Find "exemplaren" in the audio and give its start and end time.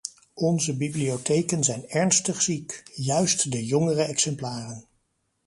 4.03-4.85